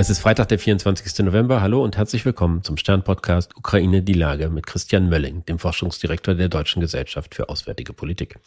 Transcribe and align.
Es 0.00 0.10
ist 0.10 0.20
Freitag, 0.20 0.46
der 0.46 0.60
24. 0.60 1.24
November. 1.24 1.60
Hallo 1.60 1.82
und 1.82 1.96
herzlich 1.96 2.24
willkommen 2.24 2.62
zum 2.62 2.76
Stern-Podcast 2.76 3.56
Ukraine 3.56 4.00
die 4.00 4.12
Lage 4.12 4.48
mit 4.48 4.64
Christian 4.64 5.08
Mölling, 5.08 5.44
dem 5.46 5.58
Forschungsdirektor 5.58 6.36
der 6.36 6.48
Deutschen 6.48 6.80
Gesellschaft 6.80 7.34
für 7.34 7.48
Auswärtige 7.48 7.92
Politik. 7.92 8.38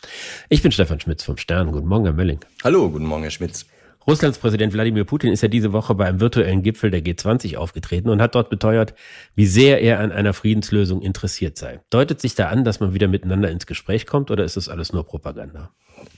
Ich 0.47 0.61
bin 0.61 0.71
Stefan 0.71 1.01
Schmitz 1.01 1.25
vom 1.25 1.35
Stern. 1.35 1.73
Guten 1.73 1.89
Morgen, 1.89 2.05
Herr 2.05 2.13
Mölling. 2.13 2.39
Hallo, 2.63 2.89
guten 2.89 3.03
Morgen, 3.03 3.23
Herr 3.23 3.31
Schmitz. 3.31 3.65
Russlands 4.07 4.37
Präsident 4.37 4.71
Wladimir 4.71 5.03
Putin 5.03 5.33
ist 5.33 5.43
ja 5.43 5.49
diese 5.49 5.73
Woche 5.73 5.93
bei 5.93 6.05
einem 6.05 6.21
virtuellen 6.21 6.63
Gipfel 6.63 6.89
der 6.89 7.01
G20 7.01 7.57
aufgetreten 7.57 8.07
und 8.07 8.21
hat 8.21 8.33
dort 8.33 8.49
beteuert, 8.49 8.93
wie 9.35 9.45
sehr 9.45 9.81
er 9.81 9.99
an 9.99 10.13
einer 10.13 10.31
Friedenslösung 10.31 11.01
interessiert 11.01 11.57
sei. 11.57 11.81
Deutet 11.89 12.21
sich 12.21 12.33
da 12.33 12.47
an, 12.47 12.63
dass 12.63 12.79
man 12.79 12.93
wieder 12.93 13.09
miteinander 13.09 13.51
ins 13.51 13.65
Gespräch 13.65 14.07
kommt 14.07 14.31
oder 14.31 14.45
ist 14.45 14.55
das 14.55 14.69
alles 14.69 14.93
nur 14.93 15.05
Propaganda? 15.05 15.69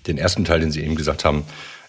Den 0.06 0.20
ersten 0.20 0.46
Teil, 0.46 0.60
den 0.60 0.72
Sie 0.72 0.84
eben 0.84 0.96
gesagt 0.96 1.26
haben, 1.26 1.44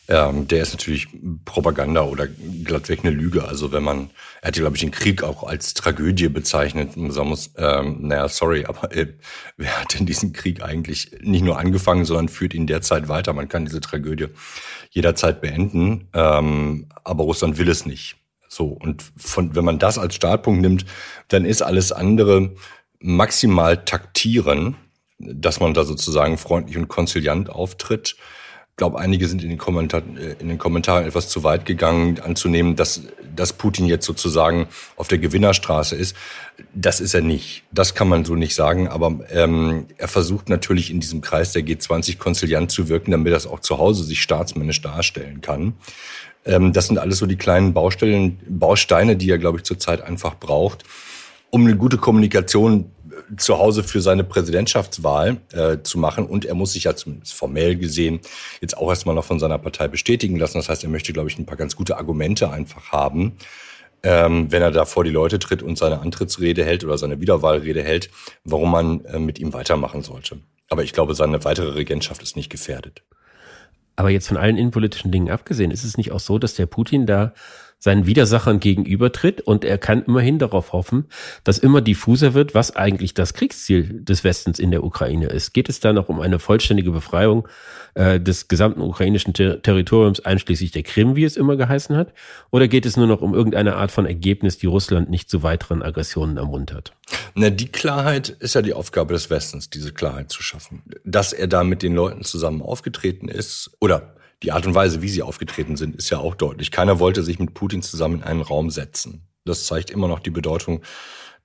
ähm, 0.06 0.46
der 0.48 0.62
ist 0.62 0.72
natürlich 0.72 1.08
Propaganda 1.44 2.02
oder 2.02 2.26
glattweg 2.26 3.00
eine 3.04 3.10
Lüge. 3.10 3.48
Also 3.48 3.72
wenn 3.72 3.82
man, 3.82 4.10
er 4.42 4.48
hat 4.48 4.54
glaube 4.54 4.76
ich, 4.76 4.82
den 4.82 4.90
Krieg 4.90 5.22
auch 5.22 5.42
als 5.44 5.72
Tragödie 5.72 6.28
bezeichnet. 6.28 6.96
Man 6.96 7.28
muss, 7.28 7.52
ähm, 7.56 7.98
naja, 8.02 8.28
sorry, 8.28 8.66
aber 8.66 8.94
äh, 8.94 9.14
wer 9.56 9.80
hat 9.80 9.98
denn 9.98 10.04
diesen 10.04 10.32
Krieg 10.34 10.62
eigentlich 10.62 11.12
nicht 11.20 11.44
nur 11.44 11.58
angefangen, 11.58 12.04
sondern 12.04 12.28
führt 12.28 12.52
ihn 12.52 12.66
derzeit 12.66 13.08
weiter? 13.08 13.32
Man 13.32 13.48
kann 13.48 13.64
diese 13.64 13.80
Tragödie 13.80 14.28
jederzeit 14.90 15.40
beenden, 15.40 16.08
ähm, 16.12 16.88
aber 17.02 17.24
Russland 17.24 17.56
will 17.56 17.68
es 17.68 17.86
nicht. 17.86 18.16
So, 18.46 18.66
und 18.68 19.02
von, 19.16 19.56
wenn 19.56 19.64
man 19.64 19.78
das 19.78 19.98
als 19.98 20.14
Startpunkt 20.14 20.60
nimmt, 20.60 20.84
dann 21.28 21.46
ist 21.46 21.62
alles 21.62 21.92
andere 21.92 22.54
maximal 23.00 23.84
taktieren, 23.84 24.76
dass 25.18 25.60
man 25.60 25.74
da 25.74 25.84
sozusagen 25.84 26.36
freundlich 26.36 26.76
und 26.76 26.88
konziliant 26.88 27.48
auftritt 27.48 28.16
glaube, 28.76 28.98
einige 28.98 29.28
sind 29.28 29.42
in 29.42 29.50
den, 29.50 29.58
Kommentar 29.58 30.02
äh, 30.18 30.34
in 30.40 30.48
den 30.48 30.58
Kommentaren 30.58 31.06
etwas 31.06 31.28
zu 31.28 31.44
weit 31.44 31.64
gegangen, 31.64 32.20
anzunehmen, 32.20 32.76
dass, 32.76 33.02
dass 33.34 33.52
Putin 33.52 33.86
jetzt 33.86 34.06
sozusagen 34.06 34.66
auf 34.96 35.08
der 35.08 35.18
Gewinnerstraße 35.18 35.94
ist. 35.94 36.16
Das 36.74 37.00
ist 37.00 37.14
er 37.14 37.20
nicht. 37.20 37.64
Das 37.70 37.94
kann 37.94 38.08
man 38.08 38.24
so 38.24 38.34
nicht 38.34 38.54
sagen. 38.54 38.88
Aber 38.88 39.20
ähm, 39.30 39.86
er 39.96 40.08
versucht 40.08 40.48
natürlich 40.48 40.90
in 40.90 41.00
diesem 41.00 41.20
Kreis 41.20 41.52
der 41.52 41.62
G20 41.62 42.18
konziliant 42.18 42.70
zu 42.70 42.88
wirken, 42.88 43.12
damit 43.12 43.32
er 43.32 43.36
es 43.36 43.46
auch 43.46 43.60
zu 43.60 43.78
Hause 43.78 44.04
sich 44.04 44.22
staatsmännisch 44.22 44.82
darstellen 44.82 45.40
kann. 45.40 45.74
Ähm, 46.44 46.72
das 46.72 46.88
sind 46.88 46.98
alles 46.98 47.18
so 47.18 47.26
die 47.26 47.36
kleinen 47.36 47.74
Baustellen, 47.74 48.40
Bausteine, 48.48 49.16
die 49.16 49.30
er, 49.30 49.38
glaube 49.38 49.58
ich, 49.58 49.64
zurzeit 49.64 50.02
einfach 50.02 50.34
braucht, 50.36 50.84
um 51.50 51.64
eine 51.64 51.76
gute 51.76 51.96
Kommunikation 51.96 52.90
zu 53.36 53.58
Hause 53.58 53.82
für 53.82 54.00
seine 54.00 54.24
Präsidentschaftswahl 54.24 55.38
äh, 55.52 55.78
zu 55.82 55.98
machen. 55.98 56.26
Und 56.26 56.44
er 56.44 56.54
muss 56.54 56.72
sich 56.72 56.84
ja 56.84 56.96
zumindest 56.96 57.34
formell 57.34 57.76
gesehen 57.76 58.20
jetzt 58.60 58.76
auch 58.76 58.88
erstmal 58.88 59.14
noch 59.14 59.24
von 59.24 59.38
seiner 59.38 59.58
Partei 59.58 59.88
bestätigen 59.88 60.36
lassen. 60.36 60.58
Das 60.58 60.68
heißt, 60.68 60.84
er 60.84 60.90
möchte, 60.90 61.12
glaube 61.12 61.28
ich, 61.28 61.38
ein 61.38 61.46
paar 61.46 61.56
ganz 61.56 61.76
gute 61.76 61.96
Argumente 61.96 62.50
einfach 62.50 62.92
haben, 62.92 63.36
ähm, 64.02 64.52
wenn 64.52 64.62
er 64.62 64.70
da 64.70 64.84
vor 64.84 65.04
die 65.04 65.10
Leute 65.10 65.38
tritt 65.38 65.62
und 65.62 65.78
seine 65.78 66.00
Antrittsrede 66.00 66.64
hält 66.64 66.84
oder 66.84 66.98
seine 66.98 67.20
Wiederwahlrede 67.20 67.82
hält, 67.82 68.10
warum 68.44 68.70
man 68.70 69.04
äh, 69.06 69.18
mit 69.18 69.38
ihm 69.38 69.52
weitermachen 69.52 70.02
sollte. 70.02 70.38
Aber 70.68 70.82
ich 70.82 70.92
glaube, 70.92 71.14
seine 71.14 71.44
weitere 71.44 71.70
Regentschaft 71.70 72.22
ist 72.22 72.36
nicht 72.36 72.50
gefährdet. 72.50 73.02
Aber 73.96 74.10
jetzt 74.10 74.28
von 74.28 74.36
allen 74.36 74.56
innenpolitischen 74.56 75.12
Dingen 75.12 75.30
abgesehen, 75.30 75.70
ist 75.70 75.84
es 75.84 75.96
nicht 75.96 76.10
auch 76.10 76.20
so, 76.20 76.38
dass 76.38 76.54
der 76.54 76.66
Putin 76.66 77.06
da 77.06 77.32
seinen 77.84 78.06
Widersachern 78.06 78.60
gegenübertritt 78.60 79.42
und 79.42 79.62
er 79.62 79.76
kann 79.76 80.04
immerhin 80.04 80.38
darauf 80.38 80.72
hoffen, 80.72 81.04
dass 81.44 81.58
immer 81.58 81.82
diffuser 81.82 82.32
wird, 82.32 82.54
was 82.54 82.74
eigentlich 82.74 83.12
das 83.12 83.34
Kriegsziel 83.34 84.00
des 84.02 84.24
Westens 84.24 84.58
in 84.58 84.70
der 84.70 84.84
Ukraine 84.84 85.26
ist. 85.26 85.52
Geht 85.52 85.68
es 85.68 85.80
da 85.80 85.92
noch 85.92 86.08
um 86.08 86.18
eine 86.18 86.38
vollständige 86.38 86.92
Befreiung 86.92 87.46
äh, 87.92 88.18
des 88.18 88.48
gesamten 88.48 88.80
ukrainischen 88.80 89.34
Ter 89.34 89.60
Territoriums 89.60 90.20
einschließlich 90.20 90.70
der 90.70 90.82
Krim, 90.82 91.14
wie 91.14 91.24
es 91.24 91.36
immer 91.36 91.56
geheißen 91.56 91.94
hat? 91.94 92.14
Oder 92.50 92.68
geht 92.68 92.86
es 92.86 92.96
nur 92.96 93.06
noch 93.06 93.20
um 93.20 93.34
irgendeine 93.34 93.76
Art 93.76 93.92
von 93.92 94.06
Ergebnis, 94.06 94.56
die 94.56 94.66
Russland 94.66 95.10
nicht 95.10 95.28
zu 95.28 95.42
weiteren 95.42 95.82
Aggressionen 95.82 96.38
ermuntert? 96.38 96.94
Na, 97.34 97.50
die 97.50 97.68
Klarheit 97.68 98.30
ist 98.30 98.54
ja 98.54 98.62
die 98.62 98.72
Aufgabe 98.72 99.12
des 99.12 99.28
Westens, 99.28 99.68
diese 99.68 99.92
Klarheit 99.92 100.30
zu 100.30 100.42
schaffen. 100.42 100.82
Dass 101.04 101.34
er 101.34 101.48
da 101.48 101.64
mit 101.64 101.82
den 101.82 101.94
Leuten 101.94 102.24
zusammen 102.24 102.62
aufgetreten 102.62 103.28
ist 103.28 103.76
oder 103.78 104.14
die 104.44 104.52
Art 104.52 104.66
und 104.66 104.74
Weise, 104.74 105.00
wie 105.00 105.08
sie 105.08 105.22
aufgetreten 105.22 105.76
sind, 105.76 105.96
ist 105.96 106.10
ja 106.10 106.18
auch 106.18 106.34
deutlich. 106.34 106.70
Keiner 106.70 107.00
wollte 107.00 107.22
sich 107.22 107.38
mit 107.38 107.54
Putin 107.54 107.82
zusammen 107.82 108.16
in 108.16 108.22
einen 108.22 108.42
Raum 108.42 108.70
setzen. 108.70 109.26
Das 109.46 109.64
zeigt 109.64 109.90
immer 109.90 110.06
noch 110.06 110.20
die 110.20 110.30
Bedeutung 110.30 110.82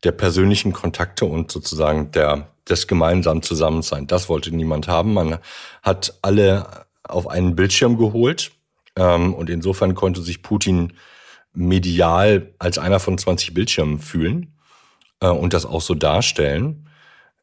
der 0.03 0.11
persönlichen 0.11 0.73
Kontakte 0.73 1.25
und 1.25 1.51
sozusagen 1.51 2.11
der, 2.11 2.49
des 2.67 2.87
gemeinsamen 2.87 3.41
Zusammenseins. 3.41 4.07
Das 4.07 4.27
wollte 4.27 4.53
niemand 4.53 4.87
haben. 4.87 5.13
Man 5.13 5.39
hat 5.81 6.17
alle 6.21 6.85
auf 7.03 7.27
einen 7.27 7.55
Bildschirm 7.55 7.97
geholt. 7.97 8.51
Ähm, 8.95 9.33
und 9.33 9.49
insofern 9.49 9.95
konnte 9.95 10.21
sich 10.21 10.41
Putin 10.41 10.93
medial 11.53 12.53
als 12.59 12.77
einer 12.77 12.99
von 12.99 13.17
20 13.17 13.53
Bildschirmen 13.53 13.99
fühlen 13.99 14.57
äh, 15.21 15.27
und 15.27 15.53
das 15.53 15.65
auch 15.65 15.81
so 15.81 15.95
darstellen 15.95 16.88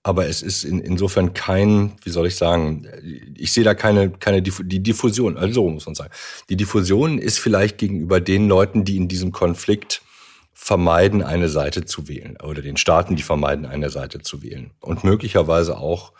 aber 0.06 0.28
es 0.28 0.40
ist 0.40 0.62
in, 0.62 0.78
insofern 0.78 1.34
kein, 1.34 1.90
wie 2.04 2.10
soll 2.10 2.28
ich 2.28 2.36
sagen, 2.36 2.86
ich 3.34 3.50
sehe 3.50 3.64
da 3.64 3.74
keine, 3.74 4.08
keine 4.08 4.40
die 4.40 4.80
Diffusion, 4.80 5.36
also 5.36 5.68
muss 5.68 5.86
man 5.86 5.96
sagen. 5.96 6.12
Die 6.48 6.56
Diffusion 6.56 7.18
ist 7.18 7.40
vielleicht 7.40 7.76
gegenüber 7.78 8.20
den 8.20 8.46
Leuten, 8.46 8.84
die 8.84 8.98
in 8.98 9.08
diesem 9.08 9.32
Konflikt 9.32 10.02
vermeiden, 10.54 11.24
eine 11.24 11.48
Seite 11.48 11.86
zu 11.86 12.06
wählen, 12.06 12.36
oder 12.40 12.62
den 12.62 12.76
Staaten, 12.76 13.16
die 13.16 13.24
vermeiden, 13.24 13.66
eine 13.66 13.90
Seite 13.90 14.20
zu 14.20 14.44
wählen. 14.44 14.70
Und 14.78 15.02
möglicherweise 15.02 15.76
auch, 15.76 16.12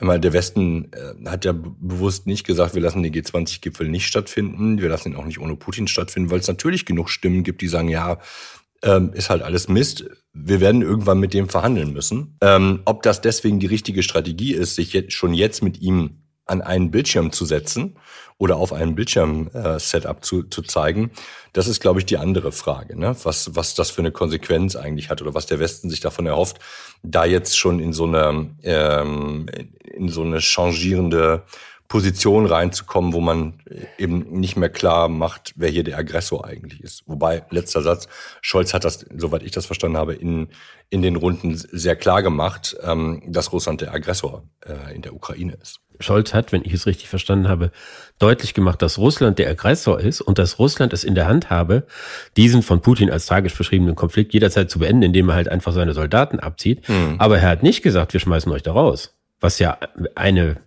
immer 0.00 0.18
der 0.18 0.32
Westen 0.32 0.90
äh, 0.92 1.28
hat 1.28 1.44
ja 1.44 1.52
bewusst 1.52 2.26
nicht 2.26 2.46
gesagt, 2.46 2.74
wir 2.74 2.80
lassen 2.80 3.02
den 3.02 3.12
G20-Gipfel 3.12 3.86
nicht 3.90 4.06
stattfinden, 4.06 4.80
wir 4.80 4.88
lassen 4.88 5.12
ihn 5.12 5.16
auch 5.16 5.26
nicht 5.26 5.40
ohne 5.40 5.56
Putin 5.56 5.88
stattfinden, 5.88 6.30
weil 6.30 6.40
es 6.40 6.48
natürlich 6.48 6.86
genug 6.86 7.10
Stimmen 7.10 7.44
gibt, 7.44 7.60
die 7.60 7.68
sagen, 7.68 7.88
ja, 7.88 8.18
ähm, 8.82 9.12
ist 9.12 9.30
halt 9.30 9.42
alles 9.42 9.68
Mist. 9.68 10.04
Wir 10.32 10.60
werden 10.60 10.82
irgendwann 10.82 11.18
mit 11.18 11.34
dem 11.34 11.48
verhandeln 11.48 11.92
müssen. 11.92 12.36
Ähm, 12.40 12.80
ob 12.84 13.02
das 13.02 13.20
deswegen 13.20 13.60
die 13.60 13.66
richtige 13.66 14.02
Strategie 14.02 14.52
ist, 14.52 14.76
sich 14.76 14.92
jetzt, 14.92 15.12
schon 15.12 15.34
jetzt 15.34 15.62
mit 15.62 15.80
ihm 15.80 16.22
an 16.46 16.62
einen 16.62 16.90
Bildschirm 16.90 17.32
zu 17.32 17.44
setzen 17.44 17.96
oder 18.38 18.56
auf 18.56 18.72
einem 18.72 18.94
Bildschirm-Setup 18.94 20.16
äh, 20.16 20.20
zu, 20.20 20.42
zu 20.44 20.62
zeigen, 20.62 21.12
das 21.52 21.68
ist, 21.68 21.80
glaube 21.80 22.00
ich, 22.00 22.06
die 22.06 22.16
andere 22.16 22.52
Frage, 22.52 22.98
ne? 22.98 23.14
was, 23.22 23.54
was 23.54 23.74
das 23.74 23.90
für 23.90 24.00
eine 24.00 24.12
Konsequenz 24.12 24.76
eigentlich 24.76 25.10
hat 25.10 25.22
oder 25.22 25.34
was 25.34 25.46
der 25.46 25.60
Westen 25.60 25.90
sich 25.90 26.00
davon 26.00 26.26
erhofft, 26.26 26.58
da 27.02 27.24
jetzt 27.24 27.58
schon 27.58 27.78
in 27.80 27.92
so 27.92 28.04
eine, 28.04 28.50
ähm, 28.62 29.46
in 29.94 30.08
so 30.08 30.22
eine 30.22 30.40
changierende 30.40 31.44
Position 31.90 32.46
reinzukommen, 32.46 33.12
wo 33.12 33.20
man 33.20 33.54
eben 33.98 34.20
nicht 34.30 34.56
mehr 34.56 34.68
klar 34.68 35.08
macht, 35.08 35.54
wer 35.56 35.68
hier 35.68 35.82
der 35.82 35.98
Aggressor 35.98 36.46
eigentlich 36.46 36.80
ist. 36.84 37.02
Wobei, 37.06 37.42
letzter 37.50 37.82
Satz, 37.82 38.06
Scholz 38.40 38.72
hat 38.72 38.84
das, 38.84 39.04
soweit 39.16 39.42
ich 39.42 39.50
das 39.50 39.66
verstanden 39.66 39.96
habe, 39.96 40.14
in, 40.14 40.50
in 40.88 41.02
den 41.02 41.16
Runden 41.16 41.56
sehr 41.56 41.96
klar 41.96 42.22
gemacht, 42.22 42.76
ähm, 42.84 43.24
dass 43.26 43.52
Russland 43.52 43.80
der 43.80 43.92
Aggressor 43.92 44.44
äh, 44.64 44.94
in 44.94 45.02
der 45.02 45.14
Ukraine 45.14 45.54
ist. 45.60 45.80
Scholz 45.98 46.32
hat, 46.32 46.52
wenn 46.52 46.64
ich 46.64 46.72
es 46.74 46.86
richtig 46.86 47.08
verstanden 47.08 47.48
habe, 47.48 47.72
deutlich 48.20 48.54
gemacht, 48.54 48.80
dass 48.82 48.96
Russland 48.96 49.40
der 49.40 49.50
Aggressor 49.50 49.98
ist 49.98 50.20
und 50.20 50.38
dass 50.38 50.60
Russland 50.60 50.92
es 50.92 51.02
in 51.02 51.16
der 51.16 51.26
Hand 51.26 51.50
habe, 51.50 51.88
diesen 52.36 52.62
von 52.62 52.82
Putin 52.82 53.10
als 53.10 53.26
tragisch 53.26 53.58
beschriebenen 53.58 53.96
Konflikt 53.96 54.32
jederzeit 54.32 54.70
zu 54.70 54.78
beenden, 54.78 55.02
indem 55.02 55.28
er 55.30 55.34
halt 55.34 55.48
einfach 55.48 55.72
seine 55.72 55.92
Soldaten 55.92 56.38
abzieht. 56.38 56.86
Hm. 56.86 57.16
Aber 57.18 57.38
er 57.38 57.48
hat 57.48 57.64
nicht 57.64 57.82
gesagt, 57.82 58.12
wir 58.12 58.20
schmeißen 58.20 58.52
euch 58.52 58.62
da 58.62 58.70
raus. 58.70 59.16
Was 59.40 59.58
ja 59.58 59.76
eine 60.14 60.58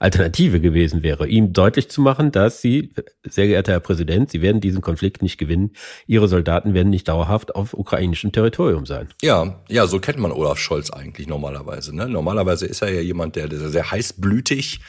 Alternative 0.00 0.60
gewesen 0.60 1.02
wäre, 1.02 1.28
ihm 1.28 1.52
deutlich 1.52 1.90
zu 1.90 2.00
machen, 2.00 2.32
dass 2.32 2.60
Sie, 2.60 2.92
sehr 3.22 3.46
geehrter 3.46 3.72
Herr 3.72 3.80
Präsident, 3.80 4.30
Sie 4.30 4.42
werden 4.42 4.60
diesen 4.60 4.80
Konflikt 4.80 5.22
nicht 5.22 5.38
gewinnen. 5.38 5.72
Ihre 6.06 6.26
Soldaten 6.26 6.74
werden 6.74 6.88
nicht 6.88 7.06
dauerhaft 7.06 7.54
auf 7.54 7.74
ukrainischem 7.74 8.32
Territorium 8.32 8.86
sein. 8.86 9.08
Ja, 9.20 9.60
ja, 9.68 9.86
so 9.86 10.00
kennt 10.00 10.18
man 10.18 10.32
Olaf 10.32 10.58
Scholz 10.58 10.90
eigentlich 10.90 11.28
normalerweise. 11.28 11.94
Ne? 11.94 12.08
Normalerweise 12.08 12.66
ist 12.66 12.80
er 12.80 12.90
ja 12.92 13.00
jemand, 13.00 13.36
der, 13.36 13.46
der 13.46 13.68
sehr 13.68 13.90
heißblütig 13.90 14.80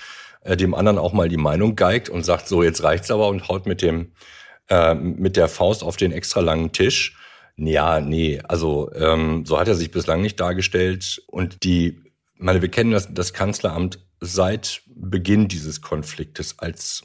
äh, 0.44 0.56
dem 0.56 0.74
anderen 0.74 0.98
auch 0.98 1.14
mal 1.14 1.30
die 1.30 1.38
Meinung 1.38 1.76
geigt 1.76 2.10
und 2.10 2.24
sagt, 2.24 2.48
so 2.48 2.64
jetzt 2.64 2.82
reicht's 2.82 3.12
aber 3.12 3.28
und 3.28 3.50
haut 3.50 3.66
mit 3.66 3.82
dem 3.82 4.14
äh, 4.70 4.96
mit 4.96 5.36
der 5.36 5.50
Faust 5.50 5.84
auf 5.84 5.98
den 5.98 6.14
extra 6.14 6.40
langen 6.40 6.72
Tisch. 6.72 7.18
Ja, 7.58 8.00
nee, 8.00 8.40
also 8.48 8.90
ähm, 8.96 9.46
so 9.46 9.60
hat 9.60 9.68
er 9.68 9.76
sich 9.76 9.92
bislang 9.92 10.22
nicht 10.22 10.40
dargestellt. 10.40 11.22
Und 11.28 11.64
die, 11.64 12.02
meine, 12.42 12.62
wir 12.62 12.70
kennen 12.70 12.92
das, 12.92 13.14
das 13.14 13.34
Kanzleramt 13.34 14.00
seit 14.20 14.82
Beginn 14.88 15.48
dieses 15.48 15.82
Konfliktes 15.82 16.60
als 16.60 17.04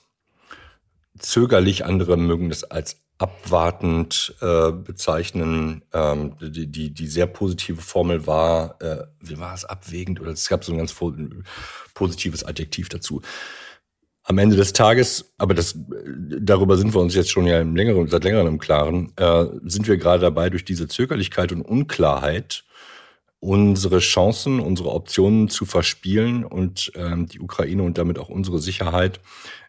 zögerlich, 1.18 1.84
andere 1.84 2.16
mögen 2.16 2.48
das 2.48 2.64
als 2.64 2.98
abwartend 3.18 4.34
äh, 4.40 4.72
bezeichnen. 4.72 5.82
Ähm, 5.92 6.34
die, 6.40 6.66
die, 6.66 6.92
die 6.92 7.06
sehr 7.06 7.26
positive 7.26 7.80
Formel 7.80 8.26
war, 8.26 8.80
äh, 8.82 9.04
wie 9.20 9.38
war 9.38 9.54
es, 9.54 9.64
abwägend 9.64 10.20
oder 10.20 10.32
es 10.32 10.48
gab 10.48 10.64
so 10.64 10.72
ein 10.72 10.78
ganz 10.78 10.94
positives 11.94 12.44
Adjektiv 12.44 12.88
dazu. 12.88 13.22
Am 14.24 14.38
Ende 14.38 14.56
des 14.56 14.72
Tages, 14.72 15.32
aber 15.38 15.54
das, 15.54 15.78
darüber 16.40 16.76
sind 16.76 16.92
wir 16.94 17.00
uns 17.00 17.14
jetzt 17.14 17.30
schon 17.30 17.46
ja 17.46 17.60
im 17.60 17.76
längeren, 17.76 18.08
seit 18.08 18.24
längerem 18.24 18.48
im 18.48 18.58
Klaren, 18.58 19.12
äh, 19.16 19.46
sind 19.64 19.86
wir 19.86 19.96
gerade 19.96 20.22
dabei, 20.22 20.50
durch 20.50 20.64
diese 20.64 20.88
Zögerlichkeit 20.88 21.52
und 21.52 21.62
Unklarheit 21.62 22.64
unsere 23.40 23.98
Chancen, 23.98 24.60
unsere 24.60 24.90
Optionen 24.90 25.48
zu 25.48 25.66
verspielen 25.66 26.44
und 26.44 26.90
ähm, 26.94 27.26
die 27.26 27.40
Ukraine 27.40 27.82
und 27.82 27.98
damit 27.98 28.18
auch 28.18 28.28
unsere 28.28 28.58
Sicherheit 28.58 29.20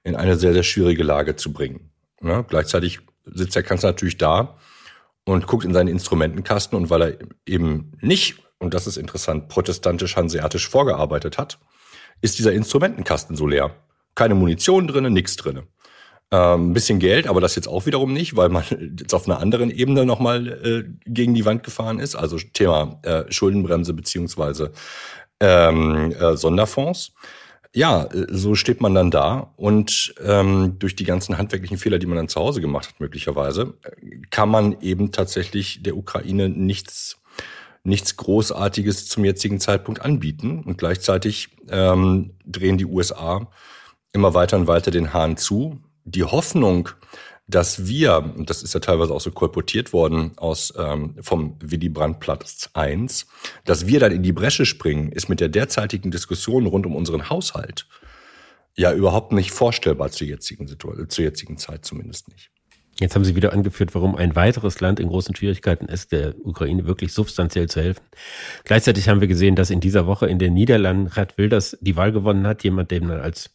in 0.03 0.15
eine 0.15 0.37
sehr, 0.37 0.53
sehr 0.53 0.63
schwierige 0.63 1.03
Lage 1.03 1.35
zu 1.35 1.51
bringen. 1.51 1.91
Ja, 2.21 2.41
gleichzeitig 2.41 2.99
sitzt 3.25 3.55
der 3.55 3.63
Kanzler 3.63 3.89
natürlich 3.89 4.17
da 4.17 4.57
und 5.25 5.47
guckt 5.47 5.65
in 5.65 5.73
seinen 5.73 5.89
Instrumentenkasten 5.89 6.77
und 6.77 6.89
weil 6.89 7.01
er 7.01 7.17
eben 7.45 7.91
nicht, 8.01 8.41
und 8.57 8.73
das 8.73 8.87
ist 8.87 8.97
interessant, 8.97 9.49
protestantisch-hanseatisch 9.49 10.67
vorgearbeitet 10.67 11.37
hat, 11.37 11.59
ist 12.21 12.39
dieser 12.39 12.53
Instrumentenkasten 12.53 13.35
so 13.35 13.45
leer. 13.45 13.75
Keine 14.15 14.33
Munition 14.33 14.87
drinne, 14.87 15.11
nichts 15.11 15.35
drinne. 15.35 15.67
Ähm, 16.29 16.71
ein 16.71 16.73
bisschen 16.73 16.99
Geld, 16.99 17.25
aber 17.27 17.39
das 17.39 17.55
jetzt 17.55 17.69
auch 17.69 17.85
wiederum 17.85 18.11
nicht, 18.11 18.35
weil 18.35 18.49
man 18.49 18.63
jetzt 18.99 19.13
auf 19.13 19.27
einer 19.27 19.39
anderen 19.39 19.69
Ebene 19.71 20.05
nochmal 20.05 20.47
äh, 20.47 20.83
gegen 21.05 21.33
die 21.33 21.45
Wand 21.45 21.63
gefahren 21.63 21.99
ist. 21.99 22.15
Also 22.15 22.37
Thema 22.37 22.99
äh, 23.03 23.23
Schuldenbremse 23.31 23.93
beziehungsweise 23.93 24.71
ähm, 25.39 26.11
äh, 26.11 26.35
Sonderfonds. 26.35 27.13
Ja, 27.73 28.05
äh, 28.05 28.25
so 28.29 28.55
steht 28.55 28.81
man 28.81 28.93
dann 28.93 29.09
da 29.09 29.53
und 29.55 30.15
ähm, 30.21 30.75
durch 30.79 30.97
die 30.97 31.05
ganzen 31.05 31.37
handwerklichen 31.37 31.77
Fehler, 31.77 31.97
die 31.97 32.07
man 32.07 32.17
dann 32.17 32.27
zu 32.27 32.41
Hause 32.41 32.59
gemacht 32.59 32.89
hat, 32.89 32.99
möglicherweise, 32.99 33.75
kann 34.29 34.49
man 34.49 34.81
eben 34.81 35.11
tatsächlich 35.13 35.81
der 35.83 35.95
Ukraine 35.95 36.49
nichts 36.49 37.17
nichts 37.83 38.17
Großartiges 38.17 39.07
zum 39.07 39.23
jetzigen 39.23 39.61
Zeitpunkt 39.61 40.01
anbieten. 40.01 40.61
Und 40.65 40.77
gleichzeitig 40.77 41.49
ähm, 41.69 42.31
drehen 42.45 42.77
die 42.77 42.85
USA 42.85 43.49
immer 44.11 44.33
weiter 44.33 44.57
und 44.57 44.67
weiter 44.67 44.91
den 44.91 45.13
Hahn 45.13 45.37
zu. 45.37 45.79
Die 46.09 46.23
Hoffnung, 46.23 46.89
dass 47.47 47.85
wir, 47.87 48.33
und 48.37 48.49
das 48.49 48.63
ist 48.63 48.73
ja 48.73 48.79
teilweise 48.79 49.13
auch 49.13 49.19
so 49.19 49.29
kolportiert 49.29 49.91
worden 49.91 50.31
aus 50.37 50.73
ähm, 50.77 51.15
vom 51.21 51.57
Willy 51.59 51.89
Brandt 51.89 52.21
Platz 52.21 52.69
1, 52.73 53.27
dass 53.65 53.87
wir 53.87 53.99
dann 53.99 54.13
in 54.13 54.23
die 54.23 54.31
Bresche 54.31 54.65
springen, 54.65 55.11
ist 55.11 55.27
mit 55.27 55.41
der 55.41 55.49
derzeitigen 55.49 56.09
Diskussion 56.09 56.65
rund 56.65 56.85
um 56.85 56.95
unseren 56.95 57.29
Haushalt 57.29 57.87
ja 58.75 58.93
überhaupt 58.93 59.33
nicht 59.33 59.51
vorstellbar 59.51 60.11
zur 60.11 60.27
jetzigen 60.27 60.67
Situation, 60.67 61.09
zur 61.09 61.25
jetzigen 61.25 61.57
Zeit 61.57 61.83
zumindest 61.83 62.29
nicht. 62.29 62.51
Jetzt 62.99 63.13
haben 63.13 63.23
Sie 63.23 63.35
wieder 63.35 63.53
angeführt, 63.53 63.93
warum 63.93 64.15
ein 64.15 64.35
weiteres 64.35 64.79
Land 64.79 64.99
in 64.99 65.09
großen 65.09 65.35
Schwierigkeiten 65.35 65.85
ist, 65.85 66.11
der 66.11 66.33
Ukraine 66.43 66.87
wirklich 66.87 67.13
substanziell 67.13 67.69
zu 67.69 67.79
helfen. 67.79 68.01
Gleichzeitig 68.63 69.07
haben 69.07 69.21
wir 69.21 69.27
gesehen, 69.27 69.55
dass 69.55 69.69
in 69.69 69.81
dieser 69.81 70.07
Woche 70.07 70.25
in 70.25 70.39
den 70.39 70.55
Niederlanden 70.55 71.11
Gerd 71.13 71.37
Wilders 71.37 71.77
die 71.79 71.95
Wahl 71.95 72.11
gewonnen 72.11 72.47
hat, 72.47 72.63
jemand, 72.63 72.89
den 72.89 73.05
man 73.05 73.19
als 73.19 73.51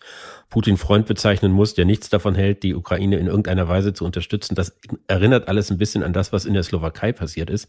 Putin 0.49 0.77
Freund 0.77 1.07
bezeichnen 1.07 1.51
muss, 1.51 1.75
der 1.75 1.87
nichts 1.87 2.09
davon 2.09 2.37
hält, 2.37 2.63
die 2.63 2.75
Ukraine 2.75 3.17
in 3.17 3.27
irgendeiner 3.27 3.69
Weise 3.69 3.95
zu 3.95 4.05
unterstützen. 4.05 4.55
Das 4.55 4.79
erinnert 5.09 5.49
alles 5.49 5.71
ein 5.71 5.79
bisschen 5.79 6.05
an 6.05 6.13
das, 6.13 6.33
was 6.33 6.45
in 6.45 6.55
der 6.55 6.63
Slowakei 6.63 7.11
passiert 7.11 7.51
ist. 7.51 7.69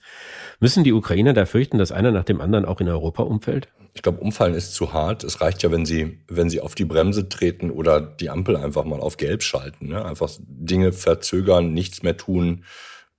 Müssen 0.59 0.83
die 0.83 0.93
Ukrainer 0.93 1.33
da 1.33 1.45
fürchten, 1.45 1.77
dass 1.77 1.91
einer 1.93 2.11
nach 2.11 2.25
dem 2.25 2.41
anderen 2.41 2.65
auch 2.65 2.81
in 2.81 2.89
Europa 2.89 3.23
umfällt? 3.23 3.69
Ich 3.95 4.01
glaube, 4.01 4.19
umfallen 4.19 4.55
ist 4.55 4.73
zu 4.73 4.91
hart. 4.91 5.23
Es 5.23 5.39
reicht 5.39 5.63
ja, 5.63 5.71
wenn 5.71 5.85
sie, 5.85 6.19
wenn 6.27 6.49
sie 6.49 6.59
auf 6.59 6.75
die 6.75 6.83
Bremse 6.83 7.29
treten 7.29 7.69
oder 7.71 8.01
die 8.01 8.29
Ampel 8.29 8.57
einfach 8.57 8.83
mal 8.83 8.99
auf 8.99 9.17
Gelb 9.17 9.43
schalten. 9.43 9.87
Ne? 9.87 10.03
Einfach 10.03 10.29
Dinge 10.39 10.91
verzögern, 10.91 11.62
nichts 11.71 12.03
mehr 12.03 12.17
tun, 12.17 12.65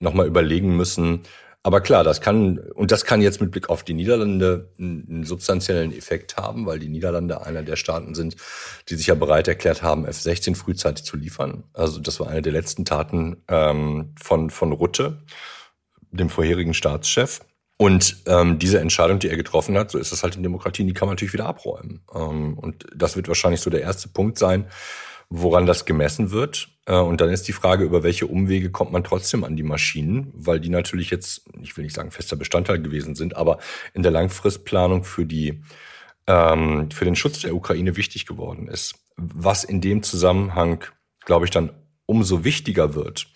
nochmal 0.00 0.26
überlegen 0.26 0.76
müssen. 0.76 1.22
Aber 1.66 1.80
klar, 1.80 2.04
das 2.04 2.20
kann, 2.20 2.58
und 2.58 2.92
das 2.92 3.06
kann 3.06 3.22
jetzt 3.22 3.40
mit 3.40 3.50
Blick 3.50 3.70
auf 3.70 3.84
die 3.84 3.94
Niederlande 3.94 4.68
einen 4.78 5.24
substanziellen 5.24 5.96
Effekt 5.96 6.36
haben, 6.36 6.66
weil 6.66 6.78
die 6.78 6.90
Niederlande 6.90 7.40
einer 7.46 7.62
der 7.62 7.76
Staaten 7.76 8.14
sind, 8.14 8.36
die 8.90 8.96
sich 8.96 9.06
ja 9.06 9.14
bereit 9.14 9.48
erklärt 9.48 9.82
haben, 9.82 10.04
F-16 10.04 10.56
frühzeitig 10.56 11.06
zu 11.06 11.16
liefern. 11.16 11.64
Also 11.72 12.00
das 12.00 12.20
war 12.20 12.28
eine 12.28 12.42
der 12.42 12.52
letzten 12.52 12.84
Taten 12.84 13.42
ähm, 13.48 14.12
von, 14.22 14.50
von 14.50 14.72
Rutte, 14.72 15.22
dem 16.10 16.28
vorherigen 16.28 16.74
Staatschef. 16.74 17.40
Und 17.78 18.18
ähm, 18.26 18.58
diese 18.58 18.78
Entscheidung, 18.78 19.18
die 19.18 19.30
er 19.30 19.36
getroffen 19.36 19.76
hat, 19.78 19.90
so 19.90 19.98
ist 19.98 20.12
das 20.12 20.22
halt 20.22 20.36
in 20.36 20.42
Demokratien, 20.42 20.86
die 20.86 20.94
kann 20.94 21.08
man 21.08 21.14
natürlich 21.14 21.32
wieder 21.32 21.46
abräumen. 21.46 22.02
Ähm, 22.14 22.58
und 22.58 22.84
das 22.94 23.16
wird 23.16 23.26
wahrscheinlich 23.26 23.62
so 23.62 23.70
der 23.70 23.80
erste 23.80 24.08
Punkt 24.08 24.38
sein, 24.38 24.66
woran 25.30 25.66
das 25.66 25.84
gemessen 25.84 26.30
wird. 26.30 26.68
Äh, 26.86 26.96
und 26.96 27.20
dann 27.20 27.30
ist 27.30 27.48
die 27.48 27.52
Frage, 27.52 27.84
über 27.84 28.02
welche 28.02 28.26
Umwege 28.26 28.70
kommt 28.70 28.92
man 28.92 29.04
trotzdem 29.04 29.44
an 29.44 29.56
die 29.56 29.62
Maschinen, 29.62 30.32
weil 30.34 30.60
die 30.60 30.68
natürlich 30.68 31.10
jetzt, 31.10 31.42
ich 31.62 31.76
will 31.76 31.84
nicht 31.84 31.94
sagen 31.94 32.10
fester 32.10 32.36
Bestandteil 32.36 32.80
gewesen 32.80 33.14
sind, 33.14 33.36
aber 33.36 33.58
in 33.92 34.02
der 34.02 34.12
Langfristplanung 34.12 35.04
für 35.04 35.26
die 35.26 35.62
ähm, 36.26 36.90
für 36.90 37.04
den 37.04 37.16
Schutz 37.16 37.40
der 37.40 37.54
Ukraine 37.54 37.96
wichtig 37.96 38.26
geworden 38.26 38.68
ist. 38.68 38.94
Was 39.16 39.64
in 39.64 39.80
dem 39.80 40.02
Zusammenhang, 40.02 40.84
glaube 41.24 41.44
ich, 41.44 41.50
dann 41.50 41.70
umso 42.06 42.44
wichtiger 42.44 42.94
wird, 42.94 43.26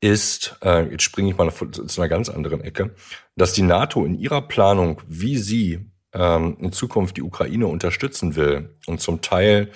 ist, 0.00 0.56
äh, 0.62 0.90
jetzt 0.90 1.02
springe 1.02 1.30
ich 1.30 1.36
mal 1.36 1.52
zu 1.52 2.00
einer 2.00 2.08
ganz 2.08 2.28
anderen 2.28 2.62
Ecke, 2.62 2.94
dass 3.36 3.52
die 3.52 3.62
NATO 3.62 4.04
in 4.04 4.18
ihrer 4.18 4.42
Planung, 4.42 5.02
wie 5.06 5.36
sie 5.36 5.90
ähm, 6.12 6.56
in 6.58 6.72
Zukunft 6.72 7.16
die 7.16 7.22
Ukraine 7.22 7.66
unterstützen 7.66 8.34
will 8.34 8.76
und 8.86 9.00
zum 9.00 9.20
Teil 9.20 9.70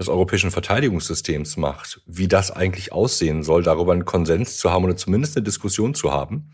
des 0.00 0.08
europäischen 0.08 0.50
Verteidigungssystems 0.50 1.58
macht, 1.58 2.00
wie 2.06 2.26
das 2.26 2.50
eigentlich 2.50 2.90
aussehen 2.90 3.42
soll, 3.42 3.62
darüber 3.62 3.92
einen 3.92 4.06
Konsens 4.06 4.56
zu 4.56 4.70
haben 4.70 4.84
oder 4.84 4.96
zumindest 4.96 5.36
eine 5.36 5.44
Diskussion 5.44 5.94
zu 5.94 6.10
haben, 6.10 6.50